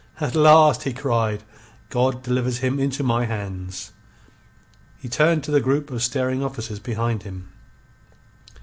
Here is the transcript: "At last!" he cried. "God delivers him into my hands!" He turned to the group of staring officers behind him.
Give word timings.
"At 0.19 0.33
last!" 0.33 0.81
he 0.81 0.93
cried. 0.93 1.43
"God 1.91 2.23
delivers 2.23 2.57
him 2.57 2.79
into 2.79 3.03
my 3.03 3.25
hands!" 3.25 3.91
He 4.97 5.07
turned 5.07 5.43
to 5.43 5.51
the 5.51 5.61
group 5.61 5.91
of 5.91 6.01
staring 6.01 6.43
officers 6.43 6.79
behind 6.79 7.21
him. 7.21 7.49